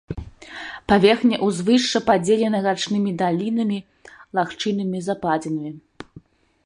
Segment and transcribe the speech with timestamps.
[0.91, 3.79] Паверхня ўзвышша падзелена рачнымі далінамі,
[4.39, 5.79] лагчынамі, западзінамі.